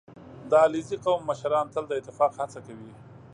[0.49, 2.91] •د علیزي قوم مشران تل د اتفاق هڅه کوي.